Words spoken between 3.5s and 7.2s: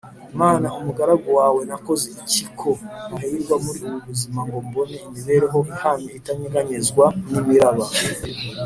muri ubu buzima ngo mbone imibereho ihamwe itanyeganyezwa